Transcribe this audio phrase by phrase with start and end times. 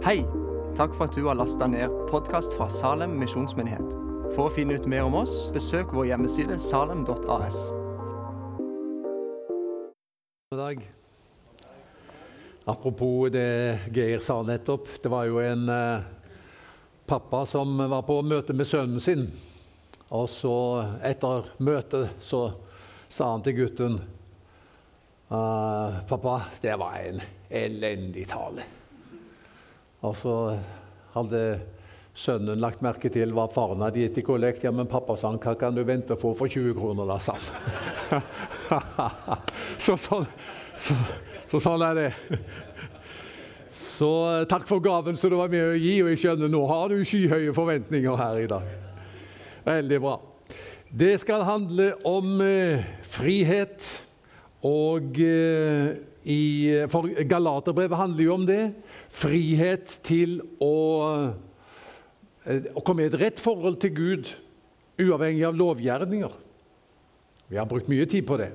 [0.00, 0.22] Hei!
[0.76, 3.90] Takk for at du har lasta ned podkast fra Salem misjonsmyndighet.
[4.32, 7.58] For å finne ut mer om oss, besøk vår hjemmeside salem.as.
[10.48, 10.80] God dag.
[12.64, 13.44] Apropos det
[13.92, 14.88] Geir sa nettopp.
[15.04, 16.08] Det var jo en eh,
[17.04, 19.28] pappa som var på møte med sønnen sin.
[20.16, 20.56] Og så,
[21.04, 22.46] etter møtet, så
[23.12, 24.00] sa han til gutten
[25.28, 28.79] uh, 'Pappa, det var en elendig tale.'
[30.00, 30.34] Og så
[31.14, 31.42] hadde
[32.16, 34.64] sønnen lagt merke til hva faren hadde gitt i kollekt.
[34.64, 37.36] 'Ja, men pappa, sa han, hva kan du vente å for 20 kroner?' da, sa
[37.36, 38.22] han.
[39.84, 40.26] så, sånn,
[40.76, 40.96] så,
[41.50, 42.10] så sånn er det.
[43.70, 44.10] Så
[44.50, 47.04] takk for gaven som du var med å gi, og jeg skjønner nå har du
[47.06, 48.76] skyhøye forventninger her i dag.
[49.64, 50.16] Veldig bra.
[50.90, 53.84] Det skal handle om eh, frihet,
[54.66, 55.92] og eh,
[56.26, 56.40] i,
[56.90, 58.64] for Galaterbrevet handler jo om det.
[59.10, 60.74] Frihet til å,
[62.46, 64.32] eh, å komme i et rett forhold til Gud,
[65.00, 66.32] uavhengig av lovgjerninger.
[67.50, 68.52] Vi har brukt mye tid på det.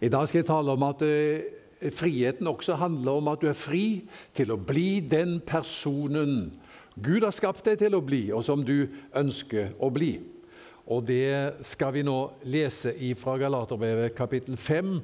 [0.00, 3.56] I dag skal jeg tale om at eh, friheten også handler om at du er
[3.56, 6.52] fri til å bli den personen
[6.94, 8.86] Gud har skapt deg til å bli, og som du
[9.18, 10.12] ønsker å bli.
[10.86, 14.94] Og det skal vi nå lese fra Galaterbrevet kapittel 5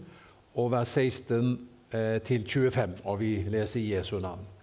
[0.60, 1.56] og vers 16
[1.90, 3.00] eh, til 25.
[3.04, 4.59] Og vi leser i Jesu navn.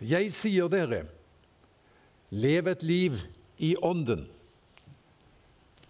[0.00, 1.02] Jeg sier dere,
[2.32, 3.18] lev et liv
[3.60, 4.24] i Ånden.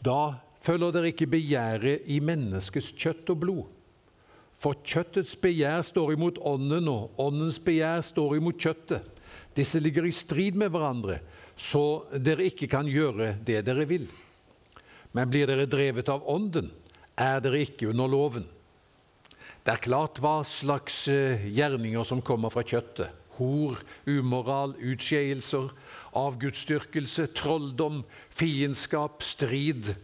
[0.03, 3.69] Da følger dere ikke begjæret i menneskets kjøtt og blod.
[4.61, 9.06] For kjøttets begjær står imot ånden, og åndens begjær står imot kjøttet.
[9.56, 11.20] Disse ligger i strid med hverandre,
[11.56, 14.05] så dere ikke kan gjøre det dere vil.
[15.16, 16.69] Men blir dere drevet av ånden,
[17.16, 18.44] er dere ikke under loven.
[19.64, 23.11] Det er klart hva slags eh, gjerninger som kommer fra kjøttet.
[23.41, 25.73] Hor, umoral, utskeielser,
[26.13, 29.95] avgudsdyrkelse, trolldom, fiendskap, strid,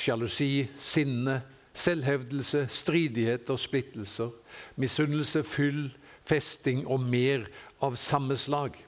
[0.00, 1.42] sjalusi, sinne,
[1.76, 4.32] selvhevdelse, stridigheter, splittelser,
[4.80, 5.90] misunnelse, fyll,
[6.26, 7.46] festing og mer
[7.84, 8.78] av samme slag.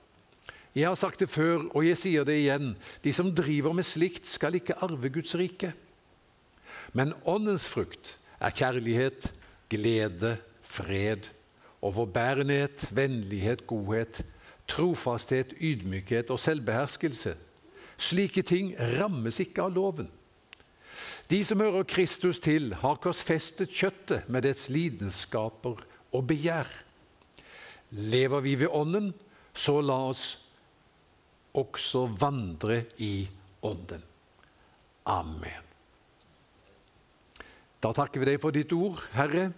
[0.73, 2.73] Jeg har sagt det før, og jeg sier det igjen.
[3.05, 5.75] De som driver med slikt, skal ikke arve Guds rike.
[6.97, 9.29] Men åndens frukt er kjærlighet,
[9.73, 11.29] glede, fred,
[11.83, 14.23] overbærenhet, vennlighet, godhet,
[14.71, 17.35] trofasthet, ydmykhet og selvbeherskelse.
[17.99, 20.11] Slike ting rammes ikke av loven.
[21.31, 25.83] De som hører Kristus til, har korsfestet kjøttet med dets lidenskaper
[26.13, 26.69] og begjær.
[27.91, 29.13] Lever vi ved Ånden,
[29.55, 30.25] så la oss
[31.57, 33.29] også vandre i
[33.63, 34.03] Ånden.
[35.07, 35.69] Amen.
[37.83, 39.51] Da takker vi deg for ditt ord, Herre.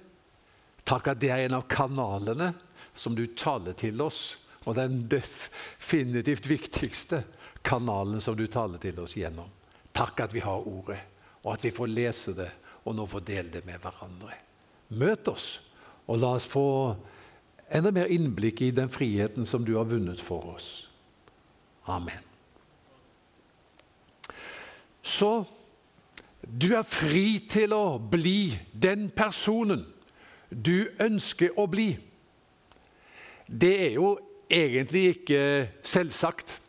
[0.84, 2.52] Takk at det er en av kanalene
[2.94, 7.22] som du taler til oss, og den definitivt viktigste
[7.64, 9.48] kanalen som du taler til oss gjennom.
[9.94, 11.00] Takk at vi har ordet,
[11.44, 12.50] og at vi får lese det
[12.84, 14.36] og nå får dele det med hverandre.
[15.00, 15.48] Møt oss,
[16.04, 16.66] og la oss få
[17.72, 20.68] enda mer innblikk i den friheten som du har vunnet for oss.
[21.88, 22.20] Amen.
[25.04, 25.44] Så
[26.44, 29.86] du er fri til å bli den personen
[30.54, 31.94] du ønsker å bli.
[33.46, 34.14] Det er jo
[34.50, 35.40] egentlig ikke
[35.84, 36.60] selvsagt.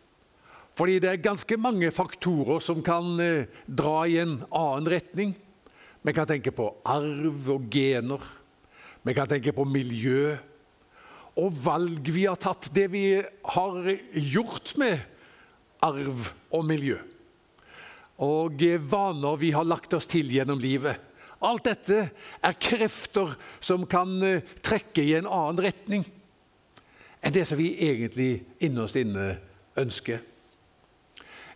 [0.76, 5.32] Fordi det er ganske mange faktorer som kan eh, dra i en annen retning.
[6.06, 8.22] Vi kan tenke på arv og gener.
[9.06, 10.36] Vi kan tenke på miljø
[11.36, 12.70] og valg vi har tatt.
[12.76, 13.08] Det vi
[13.56, 15.00] har gjort med
[15.84, 17.00] arv og miljø
[18.24, 20.96] og vaner vi har lagt oss til gjennom livet.
[21.44, 21.98] Alt dette
[22.44, 26.06] er krefter som kan eh, trekke i en annen retning
[27.26, 29.32] enn det som vi egentlig innerst inne
[29.82, 30.22] ønsker.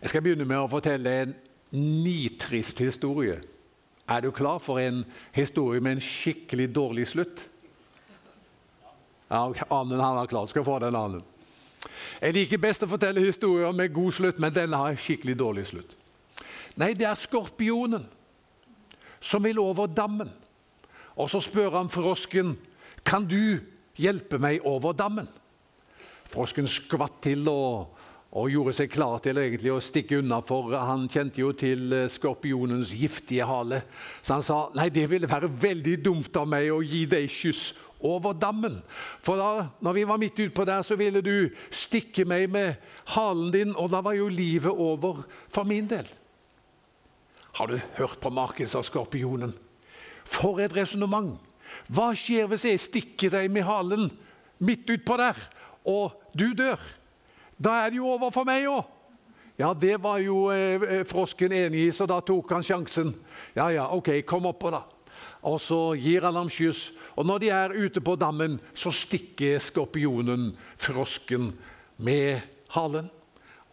[0.00, 1.34] Jeg skal begynne med å fortelle en
[1.76, 3.38] nitrist historie.
[4.10, 5.04] Er du klar for en
[5.36, 7.44] historie med en skikkelig dårlig slutt?
[9.30, 10.48] Ja, Annen han er klar.
[10.50, 11.22] Skal få den annen.
[12.20, 15.68] Jeg liker best å fortelle historier med god slutt, men denne har en skikkelig dårlig
[15.70, 15.94] slutt.
[16.80, 18.08] Nei, det er skorpionen
[19.20, 20.30] som vil over dammen.
[21.16, 22.56] Og så spør han frosken,
[23.04, 23.60] 'Kan du
[23.96, 25.28] hjelpe meg over dammen?'
[26.30, 27.96] Frosken skvatt til og,
[28.32, 32.08] og gjorde seg klar til egentlig å stikke unna, for han kjente jo til eh,
[32.08, 33.82] skorpionens giftige hale.
[34.22, 37.74] Så han sa, 'Nei, det ville være veldig dumt av meg å gi deg kyss
[38.00, 38.82] over dammen.
[39.22, 42.74] For da når vi var midt utpå der, så ville du stikke meg med
[43.16, 46.06] halen din, og da var jo livet over for min del.
[47.58, 49.54] Har du hørt på maken, sa skorpionen.
[50.24, 51.38] For et resonnement!
[51.86, 54.08] Hva skjer hvis jeg stikker deg med halen
[54.58, 55.38] midt utpå der
[55.86, 56.80] og du dør,
[57.60, 58.82] da er det jo over for meg òg.
[59.60, 63.12] Ja, det var jo eh, eh, frosken enig i, så da tok han sjansen.
[63.52, 64.86] Ja, ja, ok, kom oppå, da.
[65.44, 66.86] Og så gir han ham skyss.
[67.20, 71.50] Og når de er ute på dammen, så stikker skorpionen frosken
[72.00, 72.40] med
[72.72, 73.10] halen.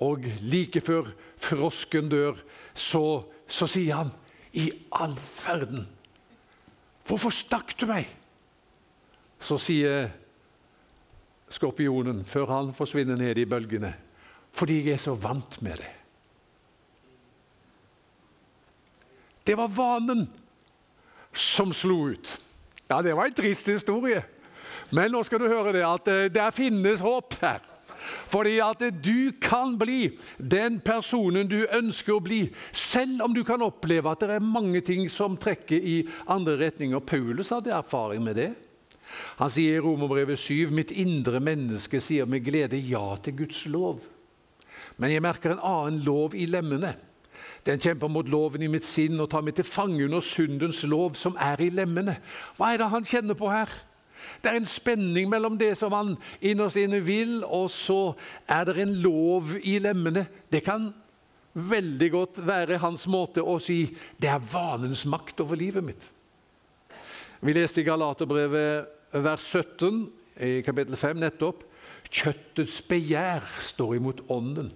[0.03, 2.35] Og like før frosken dør,
[2.75, 4.11] så, så sier han
[4.57, 5.87] i all verden
[7.07, 8.09] Hvorfor stakk du meg?
[9.39, 10.09] Så sier
[11.47, 13.93] skorpionen, før han forsvinner ned i bølgene,
[14.51, 15.93] fordi jeg er så vant med det.
[19.47, 20.25] Det var vanen
[21.31, 22.33] som slo ut.
[22.89, 24.25] Ja, det var en trist historie.
[24.91, 27.63] Men nå skal du høre det at eh, det finnes håp her.
[28.29, 33.63] Fordi at du kan bli den personen du ønsker å bli, selv om du kan
[33.65, 35.97] oppleve at det er mange ting som trekker i
[36.29, 37.03] andre retninger.
[37.03, 38.51] Paulus hadde erfaring med det.
[39.39, 44.01] Han sier i Romerbrevet 7.: Mitt indre menneske sier med glede ja til Guds lov.
[44.97, 46.95] Men jeg merker en annen lov i lemmene.
[47.67, 51.17] Den kjemper mot loven i mitt sinn og tar meg til fange under syndens lov,
[51.19, 52.17] som er i lemmene.
[52.57, 53.71] Hva er det han kjenner på her?
[54.41, 58.13] Det er en spenning mellom det som han innerst inne vil, og så
[58.47, 60.27] er det en lov i lemmene.
[60.51, 60.91] Det kan
[61.57, 63.83] veldig godt være hans måte å si
[64.21, 66.09] det er vanens makt over livet mitt.
[67.41, 70.03] Vi leste i Galaterbrevet vers 17
[70.45, 71.63] i kapittel 5 nettopp.
[72.07, 74.69] Kjøttets begjær står imot ånden.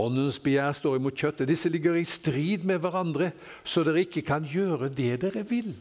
[0.00, 1.48] Åndens begjær står imot kjøttet.
[1.50, 3.32] Disse ligger i strid med hverandre,
[3.64, 5.74] så dere ikke kan gjøre det dere vil.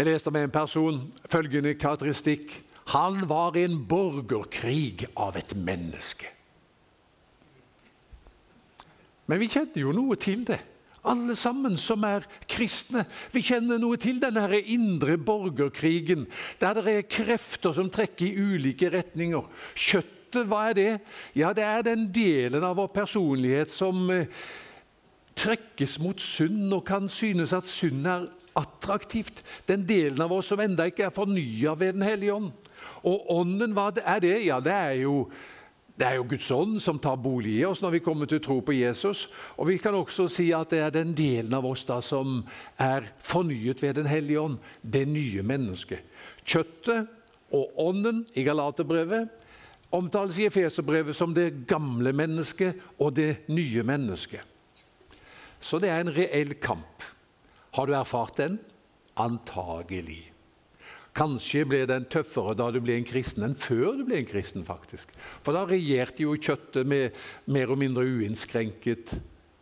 [0.00, 0.98] Jeg leste med en person
[1.28, 2.54] følgende karakteristikk.
[2.88, 6.30] Han var en borgerkrig av et menneske.
[9.28, 10.56] Men vi kjenner jo noe til det,
[11.04, 13.04] alle sammen som er kristne.
[13.34, 16.24] Vi kjenner noe til denne indre borgerkrigen,
[16.64, 19.44] der det er krefter som trekker i ulike retninger.
[19.76, 20.90] Kjøttet, hva er det?
[21.36, 24.32] Ja, det er den delen av vår personlighet som eh,
[25.36, 29.44] trekkes mot synd og kan synes at synd er attraktivt.
[29.66, 32.50] Den delen av oss som enda ikke er fornya ved Den hellige ånd.
[33.06, 34.36] Og ånden, hva er det?
[34.46, 35.24] Ja, det er jo
[36.00, 38.44] det er jo Guds ånd som tar bolig i oss når vi kommer til å
[38.44, 39.26] tro på Jesus.
[39.60, 42.40] Og Vi kan også si at det er den delen av oss da som
[42.80, 44.56] er fornyet ved Den hellige ånd.
[44.80, 46.00] Det nye mennesket.
[46.40, 47.10] Kjøttet
[47.52, 49.28] og ånden i Galaterbrevet
[49.92, 54.40] omtales i Efeserbrevet som det gamle mennesket og det nye mennesket.
[55.60, 57.04] Så det er en reell kamp.
[57.80, 58.58] Har du erfart den?
[59.16, 60.26] Antagelig.
[61.16, 64.66] Kanskje ble den tøffere da du ble en kristen enn før du ble en kristen.
[64.68, 65.08] faktisk.
[65.40, 67.16] For da regjerte jo kjøttet med
[67.48, 69.14] mer og mindre uinnskrenket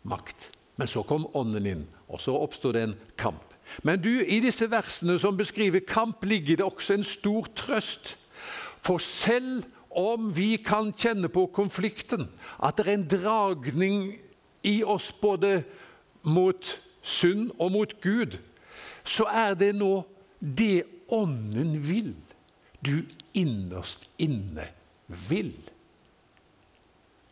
[0.03, 0.49] makt.
[0.83, 3.55] Men så kom ånden inn, og så oppstod det en kamp.
[3.87, 8.17] Men du, i disse versene som beskriver kamp, ligger det også en stor trøst.
[8.83, 9.63] For selv
[9.95, 12.27] om vi kan kjenne på konflikten,
[12.59, 14.05] at det er en dragning
[14.67, 15.63] i oss både
[16.27, 18.39] mot synd og mot Gud,
[19.05, 20.03] så er det nå
[20.41, 22.13] det Ånden vil,
[22.85, 23.01] du
[23.33, 24.67] innerst inne
[25.29, 25.55] vil.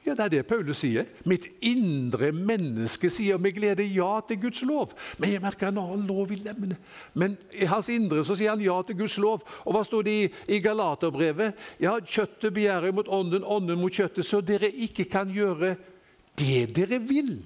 [0.07, 1.09] Ja, Det er det Paulus sier.
[1.27, 4.93] Mitt indre menneske sier med glede ja til Guds lov.
[5.19, 6.77] Men jeg merker en annen lov i lemmene.
[7.15, 9.43] Men i hans indre så sier han ja til Guds lov.
[9.67, 11.59] Og hva står det i, i Galaterbrevet?
[11.83, 15.75] Ja, kjøttet begjærer mot ånden, ånden mot kjøttet, så dere ikke kan gjøre
[16.39, 17.41] det dere vil.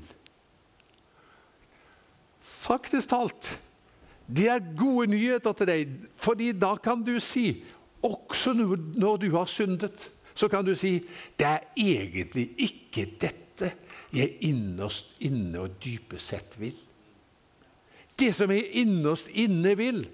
[2.60, 3.54] Faktisk talt,
[4.28, 7.62] det er gode nyheter til deg, fordi da kan du si,
[8.04, 10.98] også når du har syndet, så kan du si
[11.38, 13.72] det er egentlig ikke dette
[14.12, 16.76] jeg innerst inne og dypest sett vil.
[18.18, 20.04] Det som jeg innerst inne vil,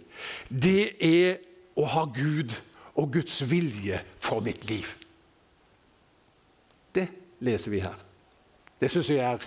[0.48, 1.38] det er
[1.76, 2.54] å ha Gud
[2.96, 4.88] og Guds vilje for mitt liv.
[6.94, 7.08] Det
[7.44, 7.98] leser vi her.
[8.80, 9.44] Det syns jeg er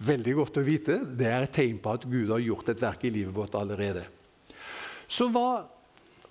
[0.00, 0.96] Veldig godt å vite.
[1.04, 4.06] Det er et tegn på at Gud har gjort et verk i livet vårt allerede.
[5.10, 5.66] Så hva,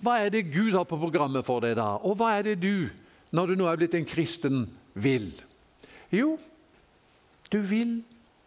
[0.01, 1.91] hva er det Gud har på programmet for deg da?
[2.01, 2.89] Og hva er det du,
[3.35, 4.63] når du nå er blitt en kristen,
[4.97, 5.29] vil?
[6.09, 6.33] Jo,
[7.53, 7.99] du vil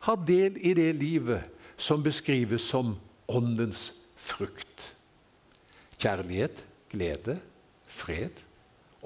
[0.09, 1.47] ha del i det livet
[1.79, 2.97] som beskrives som
[3.31, 4.93] åndens frukt.
[6.02, 7.38] Kjærlighet, glede,
[7.87, 8.43] fred,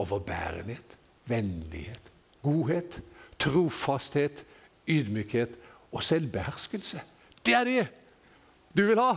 [0.01, 0.97] overbærenhet,
[1.29, 2.13] vennlighet,
[2.45, 3.01] godhet,
[3.43, 4.45] trofasthet,
[4.89, 5.57] ydmykhet
[5.97, 7.01] og selvbeherskelse.
[7.41, 7.87] Det er det
[8.77, 9.17] du vil ha.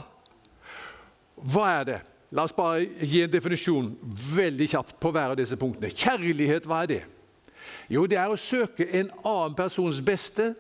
[1.39, 1.99] Hva er det?
[2.35, 3.89] La oss bare gi en definisjon
[4.35, 5.89] veldig kjapt på hver av disse punktene.
[5.91, 7.01] Kjærlighet, hva er det?
[7.89, 10.53] Jo, det er å søke en annen persons beste,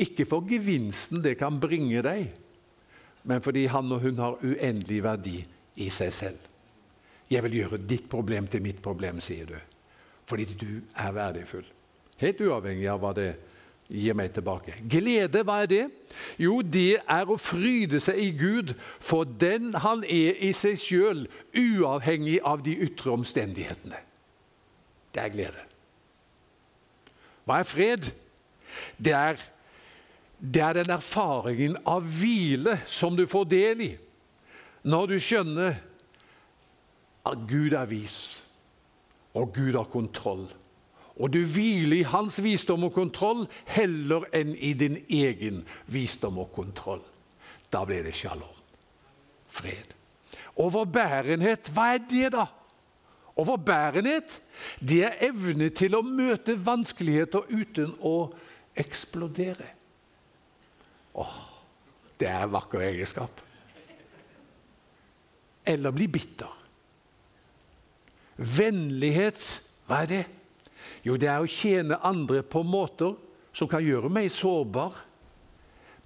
[0.00, 2.30] ikke for gevinsten det kan bringe deg,
[3.28, 5.36] men fordi han og hun har uendelig verdi
[5.80, 6.48] i seg selv.
[7.32, 9.56] Jeg vil gjøre ditt problem til mitt problem, sier du.
[10.28, 11.64] Fordi du er verdifull.
[12.20, 13.30] Helt uavhengig av hva det
[13.92, 14.74] gir meg tilbake.
[14.88, 15.82] Glede, hva er det?
[16.40, 18.72] Jo, det er å fryde seg i Gud
[19.02, 24.00] for den han er i seg sjøl, uavhengig av de ytre omstendighetene.
[25.12, 25.66] Det er glede.
[27.44, 28.08] Hva er fred?
[28.96, 29.40] Det er,
[30.40, 33.92] det er den erfaringen av hvile som du får del i
[34.82, 35.76] når du skjønner
[37.28, 38.16] at Gud er vis,
[39.38, 40.48] og Gud har kontroll.
[41.20, 46.52] Og du hviler i hans visdom og kontroll heller enn i din egen visdom og
[46.54, 47.02] kontroll.
[47.72, 48.60] Da blir det shalom.
[49.52, 49.92] Fred.
[50.56, 52.46] Overbærenhet, hva er det, da?
[53.36, 54.40] Overbærenhet
[54.80, 58.32] det er evne til å møte vanskeligheter uten å
[58.76, 59.68] eksplodere.
[61.20, 61.38] Åh,
[62.20, 63.40] det er en vakker egenskap.
[65.68, 66.52] Eller bli bitter.
[68.36, 69.42] Vennlighet,
[69.86, 70.22] hva er det?
[71.06, 73.14] Jo, det er å tjene andre på måter
[73.52, 74.96] som kan gjøre meg sårbar.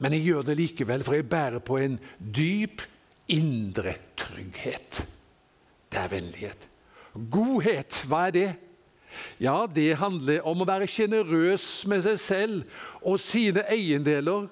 [0.02, 2.84] Men jeg gjør det likevel, for jeg bærer på en dyp
[3.32, 5.02] indre trygghet.
[5.88, 6.68] Det er vennlighet.
[7.32, 8.48] Godhet, hva er det?
[9.40, 14.50] Ja, det handler om å være sjenerøs med seg selv og sine eiendeler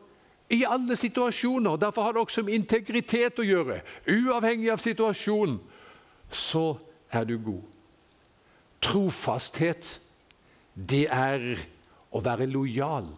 [0.52, 1.76] i alle situasjoner.
[1.80, 3.82] Derfor har det også med integritet å gjøre.
[4.08, 5.58] Uavhengig av situasjonen
[6.32, 6.74] så
[7.12, 7.62] er du god.
[8.84, 9.98] Trofasthet,
[10.74, 11.44] det er
[12.14, 13.08] å være lojal,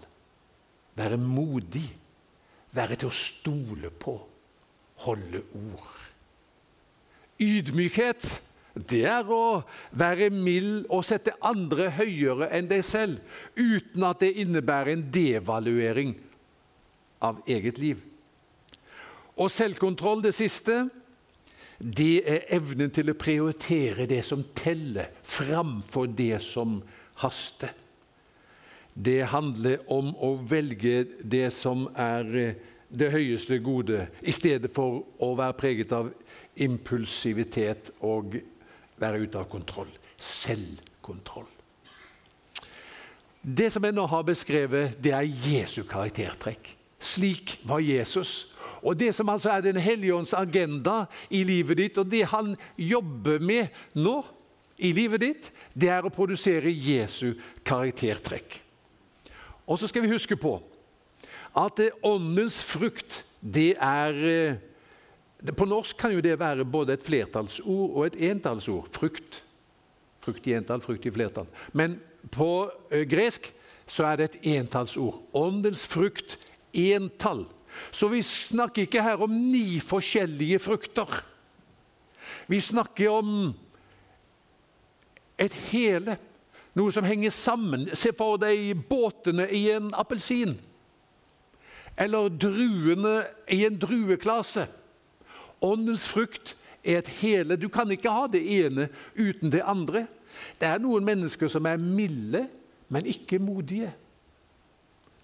[0.97, 1.87] være modig,
[2.77, 4.17] være til å stole på,
[5.05, 5.95] holde ord.
[7.41, 8.29] Ydmykhet,
[8.77, 9.63] det er å
[9.97, 13.21] være mild og sette andre høyere enn deg selv,
[13.57, 16.15] uten at det innebærer en devaluering
[17.25, 18.03] av eget liv.
[19.37, 20.87] Og selvkontroll, det siste,
[21.79, 26.79] det er evnen til å prioritere det som teller, framfor det som
[27.23, 27.73] haster.
[28.95, 32.55] Det handler om å velge det som er eh,
[32.89, 36.13] det høyeste gode, i stedet for å være preget av
[36.63, 38.39] impulsivitet og
[39.01, 39.91] være ute av kontroll.
[40.17, 41.49] Selvkontroll.
[43.43, 46.73] Det som jeg nå har beskrevet, det er Jesu karaktertrekk.
[46.99, 48.53] Slik var Jesus.
[48.83, 52.57] Og Det som altså er Den hellige ånds agenda i livet ditt, og det han
[52.79, 54.23] jobber med nå
[54.77, 58.59] i livet ditt, det er å produsere Jesu karaktertrekk.
[59.67, 60.59] Og så skal vi huske på
[61.57, 67.91] at åndens frukt, det er eh, På norsk kan jo det være både et flertallsord
[67.93, 68.89] og et entallsord.
[68.91, 69.43] Frukt.
[70.25, 71.47] Frukt i entall, frukt i flertall.
[71.73, 72.01] Men
[72.35, 73.53] på eh, gresk
[73.87, 75.21] så er det et entallsord.
[75.37, 76.39] Åndens frukt,
[76.75, 77.45] entall.
[77.93, 81.21] Så vi snakker ikke her om ni forskjellige frukter.
[82.51, 83.53] Vi snakker om
[85.39, 86.17] et hele,
[86.77, 87.89] noe som henger sammen.
[87.97, 90.57] Se for deg båtene i en appelsin.
[91.97, 94.67] Eller druene i en drueklase.
[95.65, 97.57] Åndens frukt er et hele.
[97.57, 100.05] Du kan ikke ha det ene uten det andre.
[100.61, 102.45] Det er noen mennesker som er milde,
[102.93, 103.93] men ikke modige.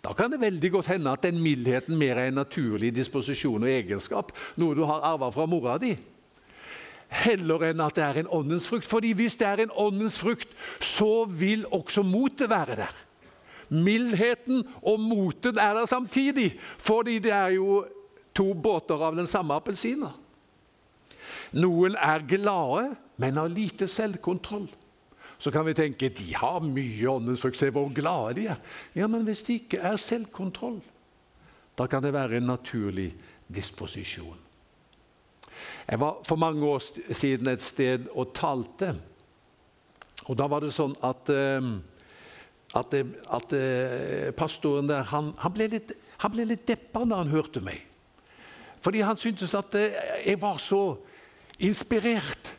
[0.03, 3.71] Da kan det veldig godt hende at den mildheten mer er en naturlig disposisjon og
[3.71, 5.93] egenskap, noe du har arva fra mora di,
[7.13, 8.89] heller enn at det er en åndens frukt.
[8.89, 10.49] Fordi hvis det er en åndens frukt,
[10.81, 12.95] så vil også motet være der.
[13.73, 17.85] Mildheten og motet er der samtidig, fordi det er jo
[18.37, 20.13] to båter av den samme appelsina.
[21.53, 24.69] Noen er glade, men har lite selvkontroll.
[25.43, 28.61] Så kan vi tenke de har mye åndens frukt, se hvor glade de er.
[28.95, 30.81] Ja, Men hvis det ikke er selvkontroll,
[31.79, 33.15] da kan det være en naturlig
[33.49, 34.42] disposisjon.
[35.89, 38.95] Jeg var for mange år siden et sted og talte.
[40.31, 41.75] Og da var det sånn at, ehm,
[42.79, 42.95] at,
[43.39, 47.63] at eh, pastoren der han, han, ble litt, han ble litt deppa når han hørte
[47.65, 47.81] meg.
[48.83, 50.83] Fordi han syntes at eh, jeg var så
[51.63, 52.55] inspirert.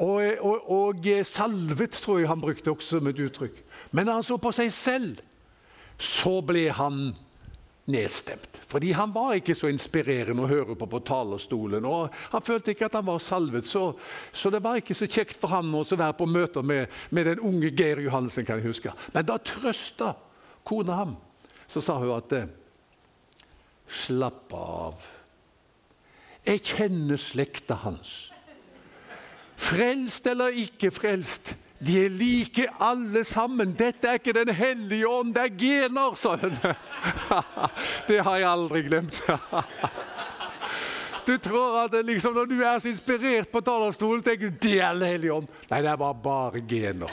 [0.00, 3.58] Og, og, og, salvet, tror jeg han brukte også som et uttrykk.
[3.92, 5.20] Men når han så på seg selv,
[6.00, 7.10] så ble han
[7.90, 8.60] nedstemt.
[8.70, 11.84] Fordi han var ikke så inspirerende å høre på på talerstolen.
[11.84, 13.92] og Han følte ikke at han var salvet, så,
[14.32, 17.40] så det var ikke så kjekt for han å være på møter med, med, den
[17.40, 18.46] unge Geir Johansen.
[18.46, 18.94] kan jeg huske.
[19.14, 20.14] Men da trøsta
[20.64, 21.16] kona ham.
[21.66, 22.34] Så sa hun at
[23.90, 25.06] Slapp av.
[26.46, 28.30] Jeg kjenner slekta hans.
[29.60, 31.52] Frelst eller ikke frelst,
[31.86, 33.72] de er like alle sammen.
[33.72, 36.56] Dette er ikke Den hellige ånd, det er gener, sa hun.
[38.08, 39.22] Det har jeg aldri glemt.
[41.26, 44.94] Du tror at liksom, Når du er så inspirert på talerstolen, tenker du det er
[44.94, 45.48] Den hellige ånd.
[45.70, 47.12] Nei, det er bare, bare gener.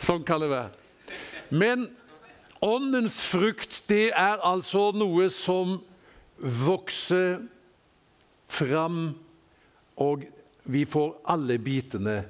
[0.00, 0.70] Sånn kan det være.
[1.50, 1.88] Men
[2.62, 5.80] åndens frukt, det er altså noe som
[6.38, 7.40] vokser
[8.48, 9.00] fram,
[10.00, 10.24] og
[10.64, 12.20] vi får alle bitene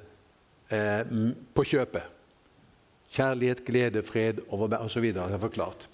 [0.71, 1.01] eh,
[1.53, 2.19] på kjøpet.
[3.11, 5.07] Kjærlighet, glede, fred osv.
[5.11, 5.87] Jeg har forklart.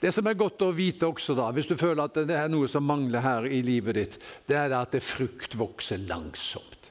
[0.00, 2.68] Det som er godt å vite også, da, hvis du føler at det er noe
[2.70, 4.16] som mangler her i livet ditt,
[4.48, 6.90] det er at det frukt vokser langsomt.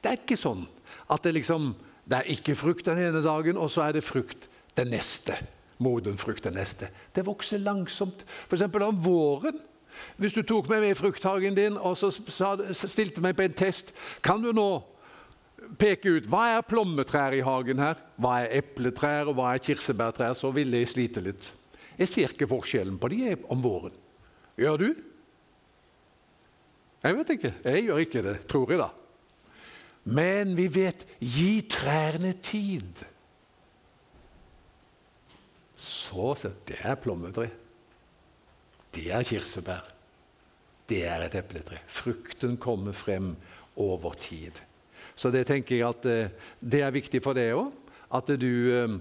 [0.00, 0.64] Det er ikke sånn
[1.10, 1.72] at det liksom
[2.04, 5.38] det er ikke frukt den ene dagen, og så er det frukt den neste.
[5.82, 6.90] Moden frukt den neste.
[7.16, 8.24] Det vokser langsomt.
[8.48, 8.62] F.eks.
[8.62, 9.60] om våren.
[10.18, 13.92] Hvis du tok meg med i frukthagen din og så stilte meg på en test
[14.26, 14.82] Kan du nå
[15.80, 20.36] peke ut hva er plommetrær i hagen her, hva er epletrær og hva er kirsebærtrær,
[20.38, 21.50] så ville jeg slite litt.
[21.98, 23.94] Jeg ser ikke forskjellen på de om våren.
[24.58, 24.88] Gjør du?
[27.04, 27.52] Jeg vet ikke.
[27.64, 28.90] Jeg gjør ikke det, tror jeg, da.
[30.04, 33.04] Men vi vet gi trærne tid.
[35.76, 37.50] Så sett, Det er plommetre.
[38.94, 39.90] Det er kirsebær.
[40.88, 41.80] Det er et epletre.
[41.88, 43.34] Frukten kommer frem
[43.76, 44.60] over tid.
[45.14, 47.70] Så det tenker jeg at eh, det er viktig for deg òg,
[48.14, 48.96] at du eh,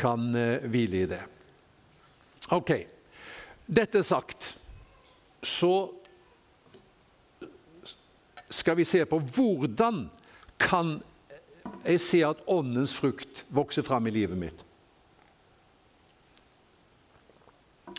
[0.00, 1.20] kan eh, hvile i det.
[2.54, 2.74] Ok.
[3.70, 4.54] Dette sagt,
[5.42, 5.74] så
[8.50, 10.08] skal vi se på hvordan
[10.60, 10.98] kan
[11.84, 14.66] jeg se at åndens frukt vokser fram i livet mitt.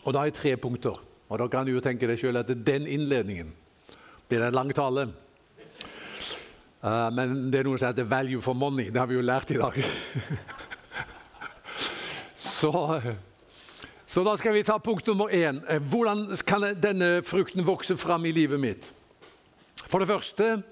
[0.04, 1.00] Og Da har jeg tre punkter.
[1.30, 3.54] Og Da kan du jo tenke deg sjøl at den innledningen
[4.28, 5.08] blir en lang tale.
[6.82, 8.90] Uh, men det er noe som heter 'value for money'.
[8.90, 9.78] Det har vi jo lært i dag.
[12.38, 13.02] så,
[14.06, 15.62] så, da skal vi ta punkt nummer én.
[15.70, 18.94] Eh, hvordan kan denne frukten vokse fram i livet mitt?
[19.86, 20.64] For det første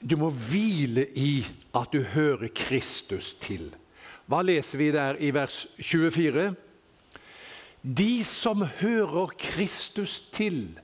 [0.00, 1.44] du må hvile i
[1.76, 3.68] at du hører Kristus til.
[4.30, 6.54] Hva leser vi der i vers 24?
[7.82, 10.78] De som hører Kristus til,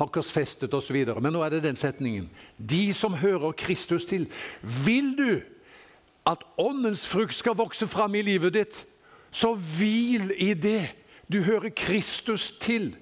[0.00, 0.96] har korsfestet osv.
[1.20, 2.30] Men nå er det den setningen.
[2.56, 4.26] De som hører Kristus til.
[4.60, 5.32] Vil du
[6.28, 8.82] at åndens frukt skal vokse fram i livet ditt,
[9.30, 10.90] så hvil i det.
[11.30, 12.92] Du hører Kristus til.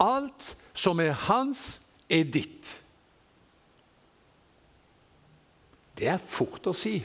[0.00, 2.68] Alt som er hans, er ditt.
[5.96, 6.98] Det er fort å si.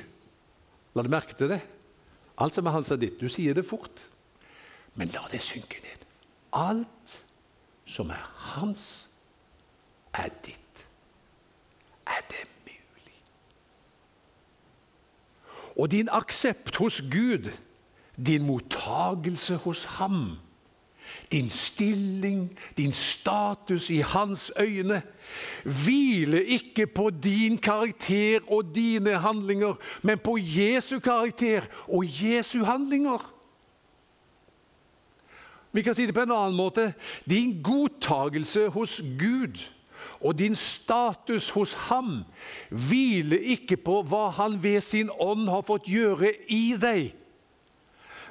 [0.98, 1.62] La du merke til det?
[2.40, 3.20] Alt som er hans, er ditt.
[3.22, 4.04] Du sier det fort.
[5.00, 6.08] Men la det synke ned.
[6.56, 7.20] Alt
[7.90, 9.09] som er hans,
[10.20, 10.86] er ditt.
[12.08, 13.18] Er det mulig?
[15.78, 17.52] Og din aksept hos Gud,
[18.26, 20.38] din mottagelse hos ham,
[21.32, 25.02] din stilling, din status i hans øyne,
[25.64, 33.34] hviler ikke på din karakter og dine handlinger, men på Jesu karakter og Jesu handlinger.
[35.72, 36.94] Vi kan si det på en annen måte.
[37.30, 39.62] Din godtagelse hos Gud
[40.20, 42.24] og din status hos ham
[42.70, 47.14] hviler ikke på hva han ved sin ånd har fått gjøre i deg,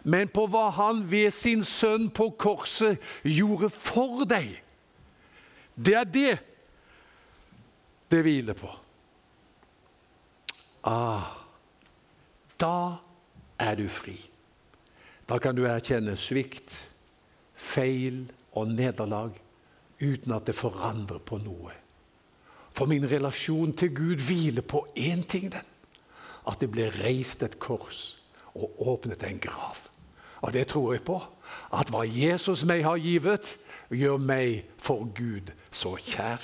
[0.09, 4.52] men på hva han ved sin sønn på korset gjorde for deg.
[5.74, 6.38] Det er det
[8.09, 8.70] det hviler på.
[10.88, 11.35] Ah,
[12.57, 12.96] da
[13.61, 14.16] er du fri.
[15.28, 16.72] Da kan du erkjenne svikt
[17.59, 18.22] feil
[18.57, 19.35] og nederlag
[20.00, 21.74] uten at det forandrer på noe.
[22.74, 25.52] For min relasjon til Gud hviler på én ting.
[25.52, 25.66] den,
[26.46, 28.20] At det ble reist et kors
[28.54, 29.88] og åpnet en grav.
[30.40, 31.22] Og det tror jeg på.
[31.72, 33.58] At hva Jesus meg har givet,
[33.90, 36.40] gjør meg for Gud så kjær.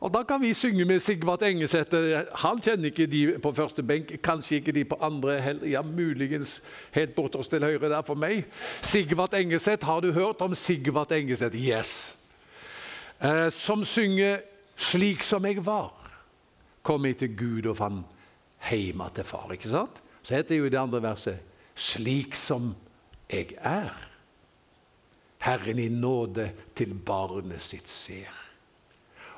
[0.00, 2.24] Og Da kan vi synge med Sigvart Engesæter.
[2.34, 5.68] Han kjenner ikke de på første benk, kanskje ikke de på andre heller.
[5.68, 8.46] Ja, muligens helt borterst til høyre der for meg.
[8.82, 11.52] Sigvart Engesæt, har du hørt om Sigvart Engesæt?
[11.54, 12.16] Yes.
[13.22, 14.38] Eh, som synger
[14.76, 16.10] 'Slik som jeg var',
[16.82, 18.06] kom jeg til Gud og fant
[18.58, 19.52] heima til far.
[19.52, 20.02] Ikke sant?
[20.22, 21.38] Så heter det jo i det andre verset
[21.76, 22.74] 'Slik som
[23.32, 24.08] jeg er'.
[25.38, 28.49] Herren i nåde til barnet sitt ser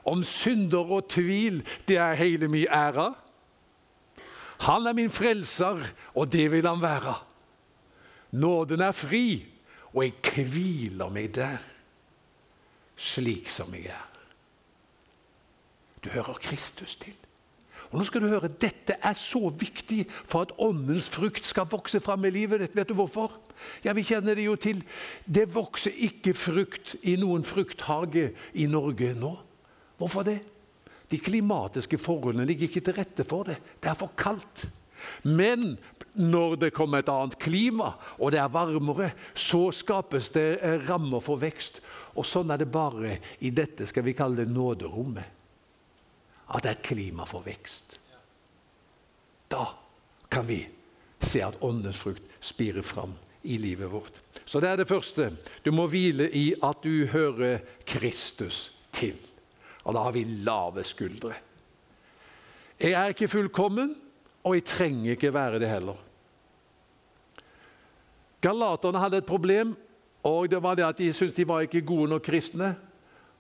[0.05, 3.13] om synder og tvil, det er hele min ære.
[4.67, 5.83] Han er min frelser,
[6.15, 7.15] og det vil han være.
[8.33, 9.45] Nåden er fri,
[9.93, 11.59] og jeg hviler meg der,
[12.97, 14.09] slik som jeg er.
[16.05, 17.15] Du hører Kristus til.
[17.93, 22.01] Og nå skal du høre, Dette er så viktig for at åndens frukt skal vokse
[22.01, 22.77] fram i livet ditt.
[22.77, 23.35] Vet du hvorfor?
[23.85, 24.81] Ja, vi kjenner det jo til.
[25.29, 29.35] Det vokser ikke frukt i noen frukthage i Norge nå.
[30.03, 30.41] Hvorfor det?
[31.13, 33.61] De klimatiske forholdene ligger ikke til rette for det.
[33.79, 34.65] Det er for kaldt.
[35.23, 35.77] Men
[36.19, 41.23] når det kommer et annet klima, og det er varmere, så skapes det eh, rammer
[41.23, 41.79] for vekst.
[42.19, 45.39] Og sånn er det bare i dette skal vi kalle det nåderommet.
[46.53, 47.99] At det er klima for vekst.
[49.53, 49.69] Da
[50.33, 50.65] kan vi
[51.23, 53.15] se at åndens frukt spirer fram
[53.47, 54.19] i livet vårt.
[54.45, 55.31] Så det er det første.
[55.63, 59.21] Du må hvile i at du hører Kristus til.
[59.85, 61.35] Og da har vi lave skuldre.
[62.81, 63.95] Jeg er ikke fullkommen,
[64.43, 65.99] og jeg trenger ikke være det heller.
[68.43, 69.77] Galaterne hadde et problem,
[70.23, 72.75] og det var det at de syntes de var ikke gode nok kristne.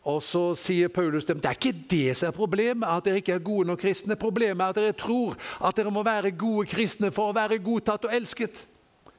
[0.02, 3.36] Og Så sier Paulus dem det er ikke det som er problemet, at dere ikke
[3.36, 4.16] er gode nok kristne.
[4.16, 8.08] Problemet er at dere tror at dere må være gode kristne for å være godtatt
[8.08, 8.64] og elsket.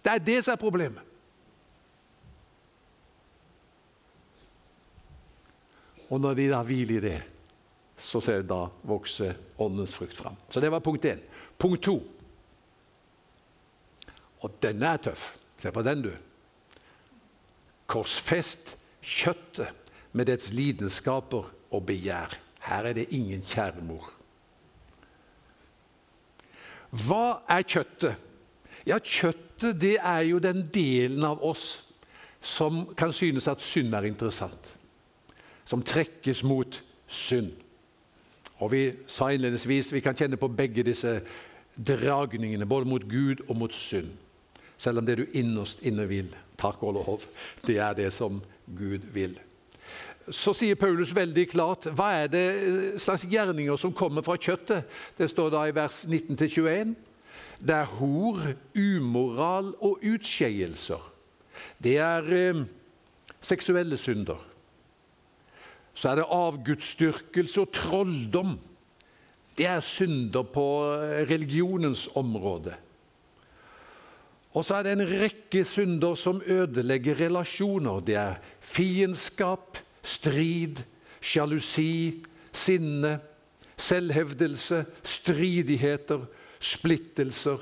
[0.04, 1.13] Det er det som er problemet.
[6.14, 7.20] Og når de da hviler i det,
[7.98, 10.36] så ser da vokse åndens frukt fram.
[10.50, 11.22] Så det var punkt én.
[11.58, 11.96] Punkt to.
[14.46, 15.32] Og denne er tøff.
[15.58, 16.12] Se på den, du.
[17.90, 19.74] Korsfest kjøttet
[20.14, 22.38] med dets lidenskaper og begjær.
[22.68, 24.12] Her er det ingen kjæremor.
[26.94, 28.30] Hva er kjøttet?
[28.86, 31.88] Ja, Kjøttet det er jo den delen av oss
[32.44, 34.74] som kan synes at synd er interessant
[35.74, 37.50] som trekkes mot synd.
[38.62, 41.16] Og Vi sa innledningsvis vi kan kjenne på begge disse
[41.74, 44.12] dragningene, både mot Gud og mot synd.
[44.78, 47.26] Selv om det du innerst inne vil, takk og lov,
[47.66, 48.38] det er det som
[48.78, 49.34] Gud vil.
[50.30, 54.86] Så sier Paulus veldig klart hva er det eh, slags gjerninger som kommer fra kjøttet.
[55.18, 56.94] Det står da i vers 19-21.
[57.60, 58.40] Det er hor,
[58.78, 61.02] umoral og utskeielser.
[61.84, 62.66] Det er eh,
[63.42, 64.53] seksuelle synder
[65.94, 68.56] så er det avgudsdyrkelse og trolldom.
[69.58, 70.66] Det er synder på
[71.30, 72.74] religionens område.
[74.54, 78.00] Og så er det en rekke synder som ødelegger relasjoner.
[78.00, 80.84] Det er fiendskap, strid,
[81.22, 83.20] sjalusi, sinne,
[83.78, 86.26] selvhevdelse, stridigheter,
[86.60, 87.58] splittelser,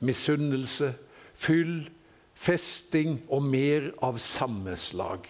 [0.00, 0.92] misunnelse,
[1.34, 1.88] fyll,
[2.34, 5.26] festing og mer av samme slag.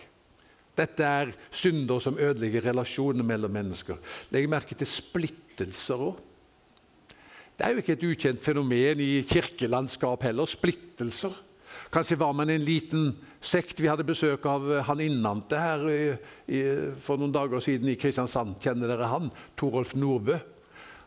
[0.76, 4.00] Dette er synder som ødelegger relasjonene mellom mennesker.
[4.34, 6.22] Legg merke til splittelser òg.
[7.56, 10.48] Det er jo ikke et ukjent fenomen i kirkelandskap heller.
[10.48, 11.32] Splittelser.
[11.92, 13.80] Kanskje var man en liten sekt.
[13.80, 16.02] Vi hadde besøk av han innante her i,
[16.52, 16.60] i,
[17.00, 18.58] for noen dager siden i Kristiansand.
[18.60, 19.30] Kjenner dere han?
[19.56, 20.36] Torolf Nordbø.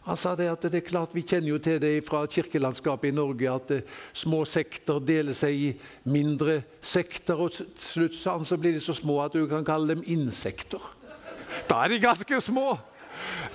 [0.07, 3.15] Han sa det at det er klart, Vi kjenner jo til det fra kirkelandskapet i
[3.15, 7.35] Norge at eh, små sekter deler seg i mindre sekter.
[7.35, 8.15] og Til slutt
[8.47, 10.81] så blir de så små at du kan kalle dem insekter.
[11.69, 12.77] Da er de ganske små!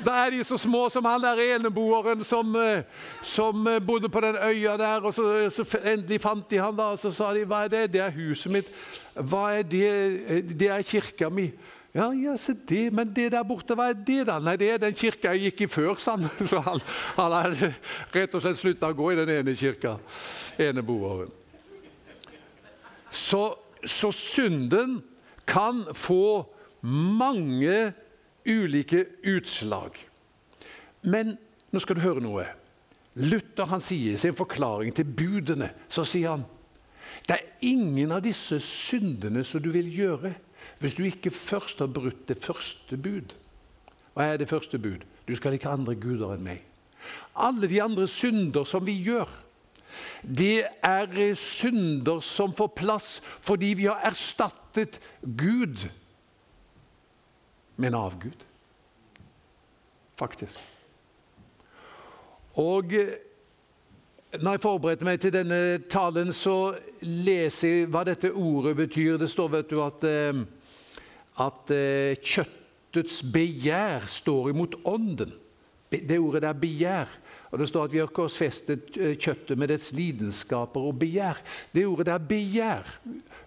[0.05, 2.85] Da er de så små som han der eneboeren som, eh,
[3.23, 5.01] som eh, bodde på den øya der.
[5.01, 7.93] og så, så, Endelig fant de han da, og så sa de hva er det?
[7.93, 8.69] Det er huset mitt.
[9.15, 10.53] Hva er det?
[10.59, 11.53] Det er kirka mi.
[11.95, 14.41] Ja, ja, se det, Men det der borte, hva er det, da?
[14.43, 16.27] Nei, det er den kirka jeg gikk i før, sa han.
[16.51, 16.83] Så han,
[17.15, 17.55] han har
[18.15, 19.95] rett og slett slutta å gå i den ene kirka.
[20.59, 21.31] Eneboeren.
[23.15, 23.45] Så,
[23.87, 24.99] så synden
[25.47, 26.49] kan få
[26.83, 27.93] mange
[28.43, 29.95] ulike utslag.
[31.07, 31.37] Men
[31.71, 32.49] nå skal du høre noe.
[33.15, 36.43] Luther han sier i sin forklaring til budene så sier han,
[37.29, 40.35] det er ingen av disse syndene som du vil gjøre
[40.81, 43.35] hvis du ikke først har brutt det første bud.
[44.15, 45.05] Hva er det første bud?
[45.29, 46.63] Du skal ikke ha andre guder enn meg.
[47.37, 49.29] Alle de andre synder som vi gjør,
[50.23, 53.09] det er synder som får plass
[53.45, 55.87] fordi vi har erstattet Gud
[57.77, 58.47] med en avgud.
[60.17, 60.59] Faktisk.
[62.55, 63.15] Og eh,
[64.43, 69.19] når jeg forberedte meg til denne talen, så leser jeg hva dette ordet betyr.
[69.19, 70.45] Det står vet du, at eh,
[71.42, 75.35] at eh, kjøttets begjær står imot ånden.
[75.94, 77.11] Det ordet er begjær.
[77.55, 81.38] Og Det står at vi har korsfestet eh, kjøttet med dets lidenskaper og begjær.
[81.75, 82.88] Det ordet er begjær.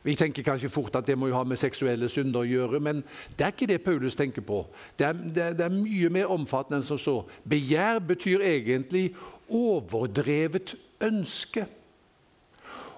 [0.03, 3.01] Vi tenker kanskje fort at det må jo ha med seksuelle synder å gjøre, men
[3.35, 4.61] det er ikke det Paulus tenker på.
[4.95, 7.17] Det er, det det er mye mer omfattende enn som så.
[7.43, 9.09] Begjær betyr egentlig
[9.51, 11.65] overdrevet ønske.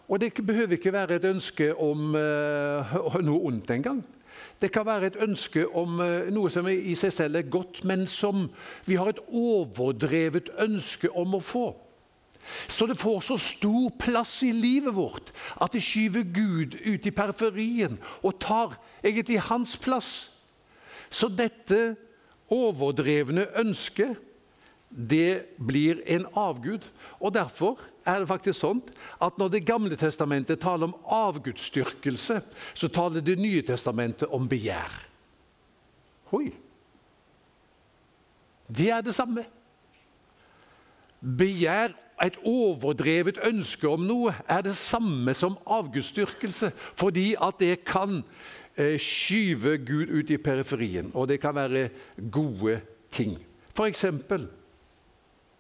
[0.10, 4.02] Og det behøver ikke være et ønske om uh, noe ondt engang.
[4.60, 8.08] Det kan være et ønske om eh, noe som i seg selv er godt, men
[8.08, 8.50] som
[8.88, 11.68] vi har et overdrevet ønske om å få.
[12.68, 17.14] Så det får så stor plass i livet vårt at det skyver Gud ut i
[17.14, 20.32] periferien og tar egentlig hans plass.
[21.10, 21.96] Så dette
[22.50, 24.18] overdrevne ønsket,
[24.90, 26.88] det blir en avgud.
[27.20, 27.78] Og derfor
[28.10, 28.82] er det faktisk sånn
[29.22, 32.42] at når Det gamle testamentet taler om avgudsdyrkelse,
[32.74, 34.92] så taler Det nye testamentet om begjær.
[36.32, 36.52] Hoi.
[38.70, 39.46] Det er det samme.
[41.20, 48.20] Begjær, et overdrevet ønske om noe, er det samme som avgudsdyrkelse, fordi at det kan
[48.76, 51.90] eh, skyve Gud ut i periferien, og det kan være
[52.32, 53.38] gode ting.
[53.76, 54.50] For eksempel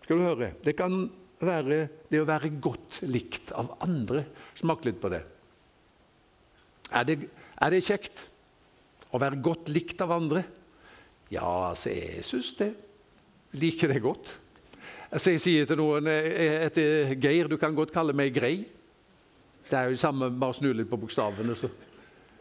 [0.03, 1.09] skal du høre, Det kan
[1.47, 4.25] være det å være godt likt av andre.
[4.59, 5.21] Smak litt på det.
[6.89, 7.17] Er det,
[7.61, 8.25] er det kjekt
[9.13, 10.43] å være godt likt av andre?
[11.29, 12.71] Ja, altså, jeg syns det.
[13.61, 14.33] Liker det godt.
[15.09, 18.57] Altså, jeg sier til noen etter Geir du kan godt kalle meg Grei.
[19.69, 21.55] Det er jo det samme, bare snu litt på bokstavene.
[21.57, 21.69] Så.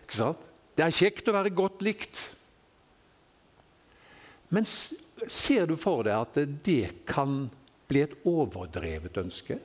[0.06, 0.44] Ikke sant?
[0.76, 2.20] Det er kjekt å være godt likt.
[4.54, 7.42] Men ser du for deg at det kan
[7.88, 9.58] bli et overdrevet ønske?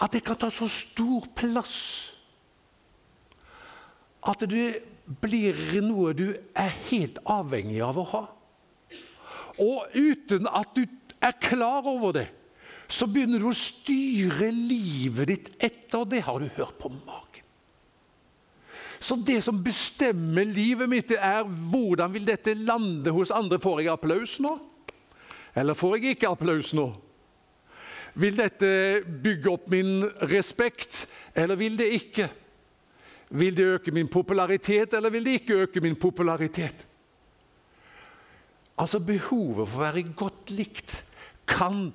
[0.00, 1.76] At det kan ta så stor plass
[4.20, 4.82] at det
[5.20, 8.22] blir noe du er helt avhengig av å ha.
[9.60, 10.84] Og uten at du
[11.20, 12.28] er klar over det,
[12.90, 16.24] så begynner du å styre livet ditt etter det.
[16.26, 17.44] Har du hørt på magen?
[19.00, 23.60] Så det som bestemmer livet mitt, er hvordan vil dette lande hos andre.
[23.62, 24.58] Får jeg applaus nå?
[25.54, 26.88] Eller får jeg ikke applaus nå?
[28.20, 28.68] Vil dette
[29.06, 32.28] bygge opp min respekt, eller vil det ikke?
[33.30, 36.86] Vil det øke min popularitet, eller vil det ikke øke min popularitet?
[38.80, 41.02] Altså Behovet for å være godt likt
[41.50, 41.90] kan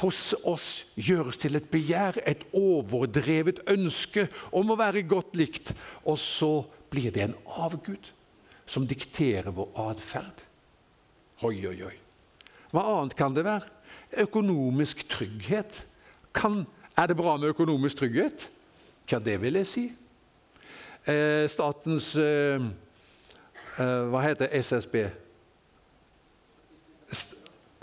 [0.00, 5.72] hos oss gjøres til et begjær, et overdrevet ønske om å være godt likt.
[6.04, 6.52] Og så
[6.90, 8.10] blir det en avgud
[8.68, 10.44] som dikterer vår atferd.
[11.46, 11.96] Oi, oi, oi.
[12.72, 13.68] Hva annet kan det være?
[14.24, 15.84] Økonomisk trygghet.
[16.34, 18.48] Kan, er det bra med økonomisk trygghet?
[19.08, 19.84] Hva det vil jeg si.
[21.08, 22.60] Eh, statens eh,
[23.80, 24.98] eh, Hva heter SSB?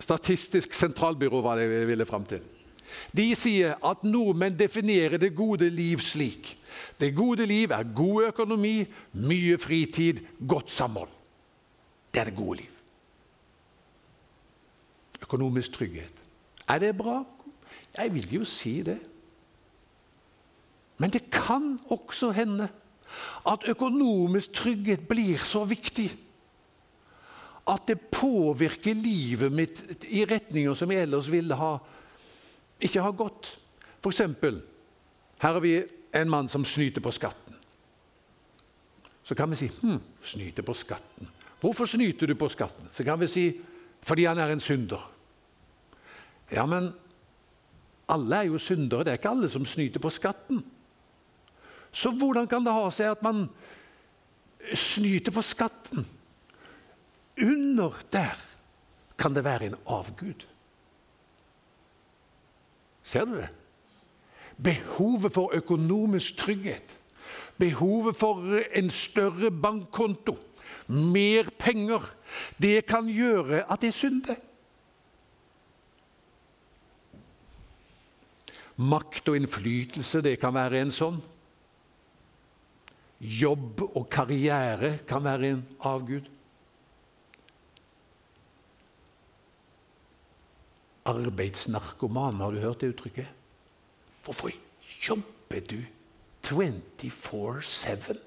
[0.06, 2.44] Statistisk sentralbyrå var det ville fram til.
[3.16, 6.54] De sier at nordmenn definerer det gode liv slik.
[7.00, 8.86] Det gode liv er god økonomi,
[9.26, 11.10] mye fritid, godt samhold.
[12.14, 12.75] Det er det gode liv.
[15.26, 16.24] Økonomisk trygghet.
[16.70, 17.24] Er det bra?
[17.98, 19.00] Jeg vil jo si det.
[20.98, 22.70] Men det kan også hende
[23.48, 26.10] at økonomisk trygghet blir så viktig
[27.66, 31.72] at det påvirker livet mitt i retninger som jeg ellers ville ha,
[32.80, 33.56] ikke ha gått.
[34.04, 34.60] For eksempel,
[35.42, 35.80] her har vi
[36.14, 37.58] en mann som snyter på skatten.
[39.26, 41.32] Så kan vi si hm, snyter på skatten.
[41.62, 42.92] Hvorfor snyter du på skatten?
[42.94, 43.48] Så kan vi si
[44.06, 45.02] fordi han er en synder.
[46.52, 46.92] Ja, men
[48.10, 49.04] alle er jo syndere.
[49.04, 50.64] Det er ikke alle som snyter på skatten.
[51.96, 53.48] Så hvordan kan det ha seg at man
[54.76, 56.06] snyter på skatten?
[57.42, 58.36] Under der
[59.18, 60.46] kan det være en avgud.
[63.04, 63.50] Ser du det?
[64.64, 67.00] Behovet for økonomisk trygghet,
[67.58, 68.40] behovet for
[68.76, 70.38] en større bankkonto,
[70.88, 72.08] mer penger,
[72.62, 74.40] det kan gjøre at jeg synder.
[78.76, 81.22] Makt og innflytelse, det kan være en sånn.
[83.24, 86.28] Jobb og karriere kan være en avgud.
[91.06, 93.30] Arbeidsnarkoman, har du hørt det uttrykket?
[94.26, 94.52] Hvorfor
[95.06, 95.80] jobber du
[96.44, 98.18] 24-7?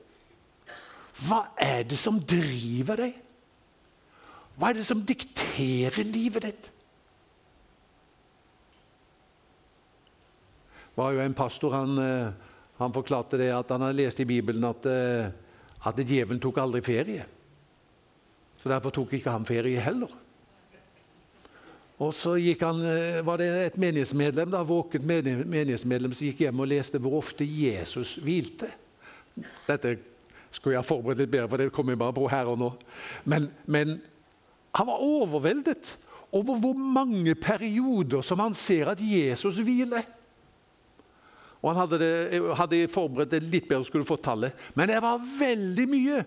[1.26, 3.16] Hva er det som driver deg?
[4.58, 6.70] Hva er det som dikterer livet ditt?
[10.98, 12.30] Var jo en pastor han, eh,
[12.78, 15.30] han forklarte det at han hadde lest i Bibelen at, eh,
[15.86, 17.26] at djevelen tok aldri ferie.
[18.58, 20.10] Så Derfor tok ikke han ferie heller.
[21.98, 26.70] Og så han, eh, var det et menighetsmedlem, da, våkent menighetsmedlem som gikk hjem og
[26.70, 28.70] leste hvor ofte Jesus hvilte.
[29.66, 29.98] Dette
[30.50, 32.72] skulle jeg forberedt litt bedre, for det kommer jeg bare på her og nå.
[33.24, 34.00] Men, men
[34.74, 35.96] han var overveldet
[36.32, 40.17] over hvor mange perioder som han ser at Jesus hviler.
[41.58, 44.54] Og han hadde, det, hadde forberedt det litt bedre, skulle få tallet.
[44.78, 46.24] Men det var veldig mye.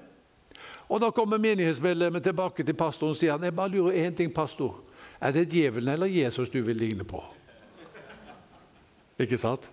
[0.91, 4.33] Og Da kommer menighetsmedlemmet tilbake til pastoren og sier han, jeg bare lurer én ting,
[4.33, 4.81] pastor.
[5.21, 7.21] Er det djevelen eller Jesus du vil ligne på?
[9.21, 9.69] Ikke sant?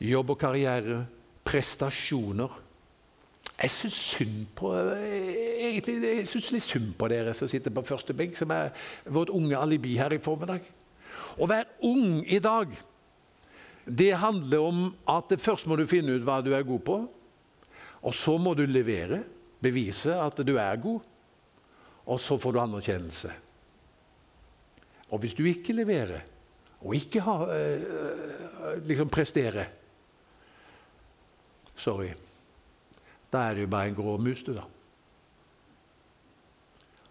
[0.00, 1.04] Jobb og karriere,
[1.44, 2.58] prestasjoner.
[3.58, 8.14] Jeg syns synd på egentlig, jeg synes litt synd på dere som sitter på første
[8.14, 8.70] benk, som er
[9.06, 10.66] vårt unge alibi her i formiddag.
[11.38, 12.72] Å være ung i dag,
[13.88, 16.96] det handler om at først må du finne ut hva du er god på.
[18.04, 19.22] Og så må du levere,
[19.62, 21.06] bevise at du er god.
[22.08, 23.32] Og så får du anerkjennelse.
[25.08, 26.26] Og hvis du ikke leverer,
[26.78, 29.74] og ikke har, eh, liksom presterer
[31.78, 32.10] Sorry.
[33.30, 34.64] Da er det jo bare en grå mus, du, da.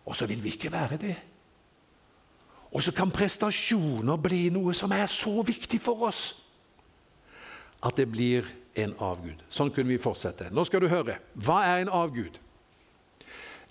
[0.05, 1.15] Og så vil vi ikke være det.
[2.77, 6.27] Og så kan prestasjoner bli noe som er så viktig for oss
[7.81, 8.45] at det blir
[8.77, 9.41] en avgud.
[9.49, 10.51] Sånn kunne vi fortsette.
[10.53, 11.17] Nå skal du høre.
[11.33, 12.37] Hva er en avgud?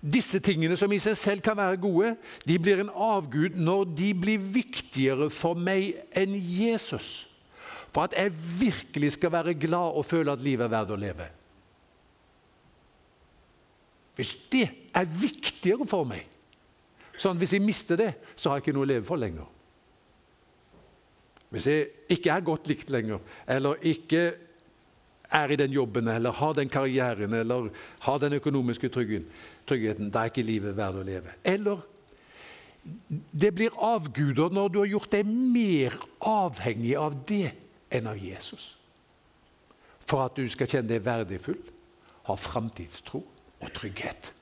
[0.03, 2.13] Disse tingene som i seg selv kan være gode,
[2.47, 7.29] de blir en avgud når de blir viktigere for meg enn Jesus.
[7.95, 11.31] For at jeg virkelig skal være glad og føle at livet er verdt å leve.
[14.19, 14.67] Hvis det
[14.97, 16.27] er viktigere for meg,
[17.21, 19.47] sånn hvis jeg mister det, så har jeg ikke noe å leve for lenger.
[21.55, 24.25] Hvis jeg ikke er godt likt lenger, eller ikke
[25.37, 27.71] er i den jobben, eller har den karrieren, eller
[28.07, 31.37] har den økonomiske tryggheten, da er ikke livet verdt å leve.
[31.47, 31.83] Eller
[33.33, 37.51] det blir avguder når du har gjort deg mer avhengig av det
[37.95, 38.75] enn av Jesus.
[40.07, 41.59] For at du skal kjenne deg verdifull,
[42.27, 44.33] ha framtidstro og trygghet.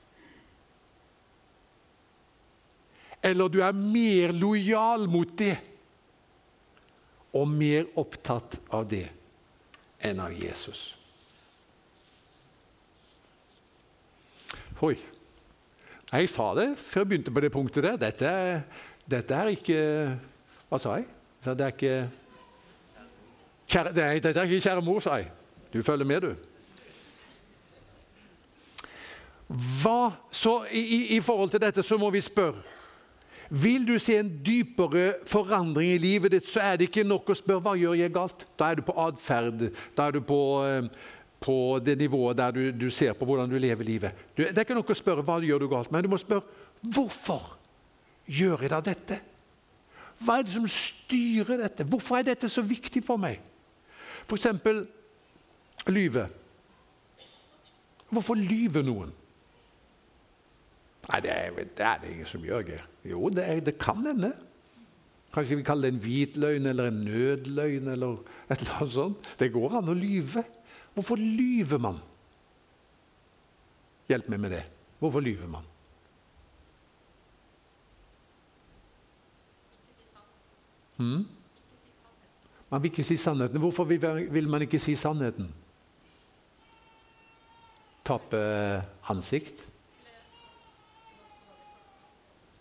[3.25, 5.55] Eller du er mer lojal mot det
[7.35, 9.07] og mer opptatt av det
[10.05, 10.93] enn av Jesus.
[14.85, 14.95] Oi.
[16.11, 17.97] Jeg sa det før jeg begynte på det punktet der.
[17.99, 18.31] Dette,
[19.09, 19.79] dette er ikke
[20.69, 21.07] Hva sa jeg?
[21.45, 21.95] Det er ikke
[23.69, 25.31] kjære, det Dette er ikke kjære mor, sa jeg.
[25.73, 26.35] Du følger med, du.
[29.47, 32.63] Hva, så i, i forhold til dette så må vi spørre
[33.49, 37.37] vil du se en dypere forandring i livet ditt, så er det ikke nok å
[37.37, 38.47] spørre hva gjør jeg galt.
[38.57, 39.67] Da er du på atferd.
[39.97, 40.89] Da er du på, eh,
[41.41, 44.25] på det nivået der du, du, ser på hvordan du lever livet.
[44.33, 46.45] Du, det er ikke nok å spørre hva gjør du galt, men du må spørre
[46.81, 47.55] hvorfor
[48.25, 49.19] gjør jeg da dette?
[50.23, 51.85] Hva er det som styrer dette?
[51.85, 53.41] Hvorfor er dette så viktig for meg?
[54.25, 54.47] F.eks.
[55.91, 56.25] lyve.
[58.09, 59.11] Hvorfor lyver noen?
[61.05, 62.85] Nei, det er, det er, det ingen som gjør, Geir.
[63.05, 64.31] Jo, det, er, det kan hende.
[65.35, 68.17] Kanskje vi kaller det en hvit løgn eller en nødløgn eller
[68.49, 69.29] et eller annet sånt.
[69.39, 70.45] Det går an å lyve.
[70.95, 71.99] Hvorfor lyver man?
[74.09, 74.63] Hjelp meg med det.
[75.01, 75.67] Hvorfor lyver man?
[80.95, 81.25] Hmm?
[82.71, 83.59] Man vil ikke si sannheten.
[83.59, 85.51] Hvorfor vil man ikke si sannheten?
[88.05, 88.39] Tappe
[89.11, 89.67] ansikt?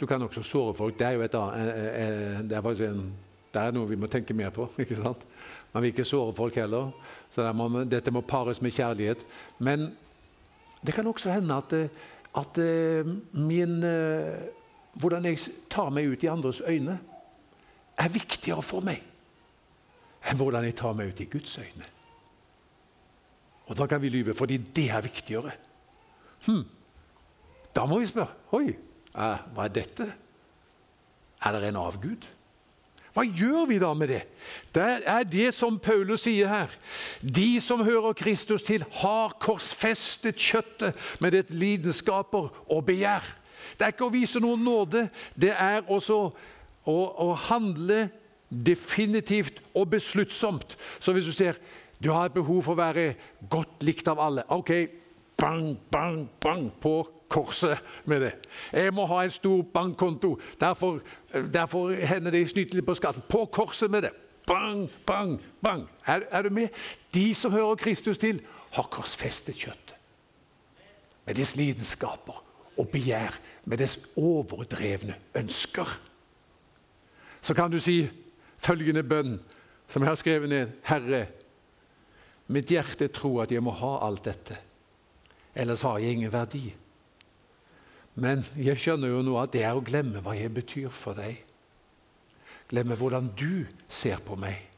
[0.04, 0.98] Du kan også såre folk.
[0.98, 3.06] Det er jo et, det er en,
[3.54, 4.66] det er noe vi må tenke mer på.
[4.84, 5.24] ikke sant?
[5.72, 6.90] Man vil ikke såre folk heller.
[7.32, 9.24] så må, Dette må pares med kjærlighet.
[9.64, 9.94] Men
[10.84, 11.72] det kan også hende at,
[12.36, 12.62] at
[13.32, 13.80] min,
[15.00, 15.40] hvordan jeg
[15.72, 17.00] tar meg ut i andres øyne,
[17.96, 19.00] er viktigere for meg
[20.24, 21.92] enn hvordan jeg tar meg ut i Guds øyne.
[23.72, 25.52] Og da kan vi lyve, fordi det er viktigere.
[26.44, 26.64] Hm.
[27.76, 30.08] Da må vi spørre Oi, Eh, hva er dette?
[31.44, 32.26] Er det en avgud?
[33.14, 34.24] Hva gjør vi da med det?
[34.74, 36.72] Det er det som Paulus sier her.
[37.22, 43.22] De som hører Kristus til, har korsfestet kjøttet med det lidenskaper og begjær.
[43.78, 45.06] Det er ikke å vise noen nåde,
[45.38, 48.08] det er også å, å handle
[48.50, 50.74] definitivt og besluttsomt.
[50.98, 51.58] Så hvis du ser
[52.02, 53.14] du har et behov for å være
[53.48, 54.72] godt likt av alle Ok,
[55.38, 56.98] bang, bang, bang på
[57.34, 58.32] korset med det.
[58.72, 60.36] Jeg må ha en stor bankkonto.
[60.60, 61.00] Derfor,
[61.32, 63.24] derfor hender det snyter litt på skatten.
[63.28, 64.12] På korset med det.
[64.46, 65.88] Bang, bang, bang.
[66.06, 66.68] Er, er, du med?
[67.14, 68.42] De som hører Kristus til,
[68.76, 69.96] har korsfestet kjøttet.
[71.24, 72.42] Med dets lidenskaper
[72.76, 75.88] og begjær, med dets overdrevne ønsker.
[77.40, 78.02] Så kan du si
[78.60, 79.38] følgende bønn,
[79.88, 80.76] som jeg har skrevet ned.
[80.84, 81.26] Herre,
[82.52, 84.58] mitt hjerte tror at jeg må ha alt dette,
[85.54, 86.66] ellers har jeg ingen verdi.
[88.14, 91.40] Men jeg skjønner jo nå at det er å glemme hva jeg betyr for deg.
[92.70, 94.70] Glemme hvordan du ser på meg.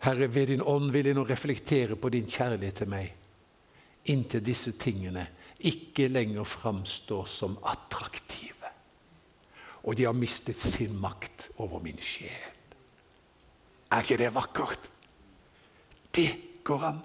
[0.00, 3.10] Herre, ved din ånd vil jeg nå reflektere på din kjærlighet til meg,
[4.08, 5.26] inntil disse tingene
[5.68, 8.70] ikke lenger framstår som attraktive.
[9.84, 12.56] Og de har mistet sin makt over min sjel.
[13.90, 14.90] Er ikke det vakkert?
[16.14, 16.30] Det
[16.64, 17.00] går an.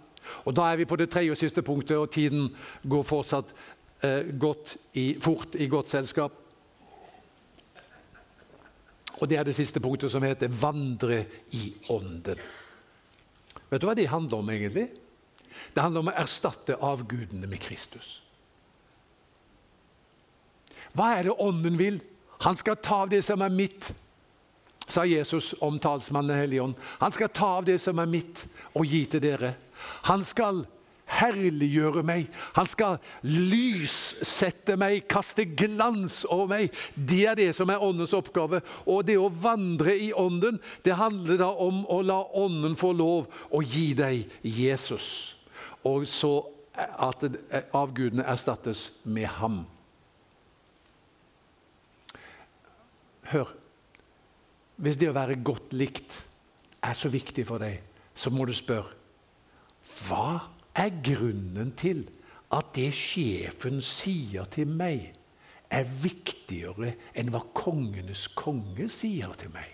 [0.46, 2.56] Og Da er vi på det tredje og siste punktet, og tiden
[2.90, 3.54] går fortsatt
[4.40, 6.42] godt i, fort i godt selskap.
[9.16, 12.40] Og Det er det siste punktet, som heter 'vandre i ånden'.
[13.70, 14.90] Vet du hva det handler om, egentlig?
[15.74, 18.22] Det handler om å erstatte avgudene med Kristus.
[20.96, 22.00] Hva er det Ånden vil?
[22.46, 23.94] Han skal ta av det som er mitt,
[24.88, 26.76] sa Jesus om talsmannen Helligånd.
[27.00, 29.56] Han skal ta av det som er mitt, og gi til dere.
[30.08, 30.66] Han skal
[31.06, 32.30] herliggjøre meg.
[32.58, 36.80] Han skal lyssette meg, kaste glans over meg.
[36.96, 38.62] Det er det som er Åndens oppgave.
[38.86, 43.30] Og det å vandre i Ånden, det handler da om å la Ånden få lov
[43.52, 45.36] å gi deg Jesus.
[45.86, 46.34] Og så
[46.76, 47.24] at
[47.76, 49.64] avgudene erstattes med ham.
[53.32, 53.54] Hør.
[54.76, 56.18] Hvis det å være godt likt
[56.84, 57.80] er så viktig for deg,
[58.16, 58.92] så må du spørre
[60.06, 62.04] hva er grunnen til
[62.54, 65.14] at det sjefen sier til meg,
[65.74, 69.72] er viktigere enn hva kongenes konge sier til meg?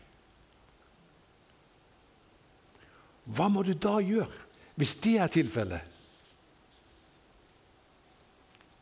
[3.31, 4.31] Hva må du da gjøre,
[4.79, 5.89] hvis det er tilfellet?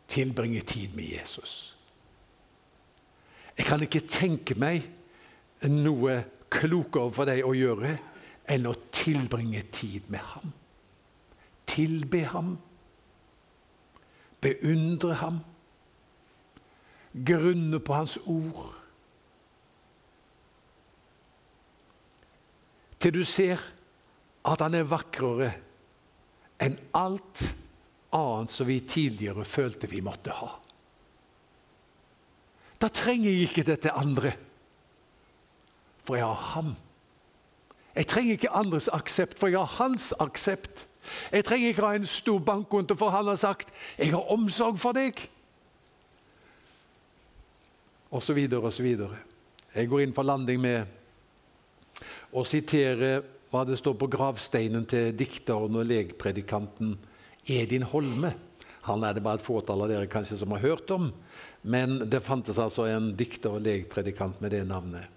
[0.09, 1.57] Tilbringe tid med Jesus.
[3.57, 4.85] Jeg kan ikke tenke meg
[5.67, 7.91] noe klokere for deg å gjøre
[8.49, 10.53] enn å tilbringe tid med ham.
[11.79, 12.57] Tilbe ham.
[14.43, 15.39] Beundre ham.
[17.13, 18.73] Grunne på hans ord.
[22.99, 23.63] Til du ser
[24.49, 25.53] at han er vakrere
[26.59, 27.45] enn alt
[28.15, 30.49] annet som vi tidligere følte vi måtte ha.
[32.79, 34.33] Da trenger jeg ikke dette andre,
[36.03, 36.75] for jeg har ham.
[37.95, 40.88] Jeg trenger ikke andres aksept, for jeg har hans aksept.
[41.31, 44.91] Jeg trenger ikke ha en stor bankkonto, for han har sagt 'Jeg har omsorg for
[44.91, 45.27] deg'.
[48.11, 49.17] Og så videre og så videre.
[49.75, 50.85] Jeg går inn for landing med
[52.33, 56.97] å sitere hva det står på gravsteinen til dikteren og legpredikanten
[57.49, 58.33] Edin Holme.
[58.81, 61.11] Han er det bare et fåtall av dere kanskje som har hørt om.
[61.61, 65.09] Men det fantes altså en dikter og legpredikant med det navnet.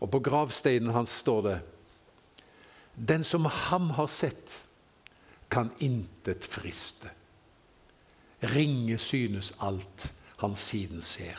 [0.00, 1.58] Og på gravsteinen hans står det
[2.96, 4.56] Den som ham har sett,
[5.50, 7.10] kan intet friste.
[8.40, 11.38] Ringe synes alt han siden ser.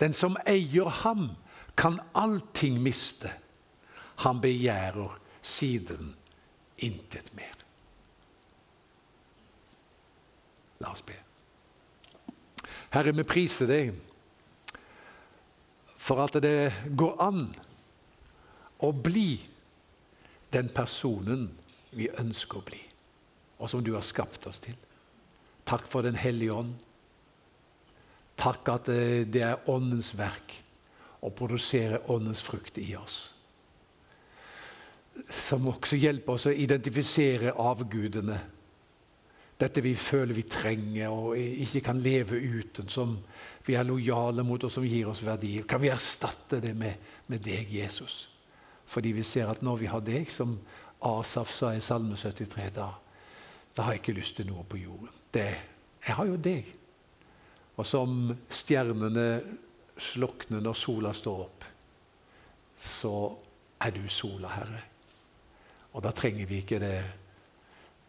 [0.00, 1.30] Den som eier ham,
[1.76, 3.30] kan allting miste.
[4.16, 6.12] Han begjærer siden
[6.78, 7.56] intet mer.
[10.82, 11.16] La oss be.
[12.92, 13.94] Herre, vi priser deg
[15.96, 17.46] for at det går an
[18.82, 19.38] å bli
[20.52, 21.46] den personen
[21.96, 22.80] vi ønsker å bli,
[23.58, 24.76] og som du har skapt oss til.
[25.68, 26.72] Takk for Den hellige ånd.
[28.36, 28.88] Takk at
[29.30, 30.56] det er Åndens verk
[31.22, 33.28] å produsere Åndens frukt i oss.
[35.28, 38.40] Som også hjelper oss å identifisere avgudene
[39.62, 43.14] dette vi føler vi trenger og ikke kan leve uten, som
[43.66, 45.60] vi er lojale mot og som gir oss verdi.
[45.68, 46.98] Kan vi erstatte det med,
[47.30, 48.24] med deg, Jesus?
[48.90, 50.56] Fordi vi ser at når vi har deg, som
[51.08, 52.88] Asaf sa i Salme 73, da,
[53.74, 55.10] da har jeg ikke lyst til noe på jorden.
[55.32, 55.48] Det,
[56.06, 56.68] jeg har jo deg.
[57.76, 59.26] Og som stjernene
[59.98, 61.66] slukner når sola står opp,
[62.82, 63.16] så
[63.82, 64.84] er du sola, Herre.
[65.92, 66.96] Og da trenger vi ikke det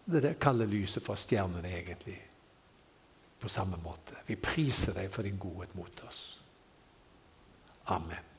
[0.05, 2.19] det kalde lyset fra stjernene, egentlig.
[3.39, 4.19] På samme måte.
[4.27, 6.21] Vi priser deg for din godhet mot oss.
[7.91, 8.32] Amen.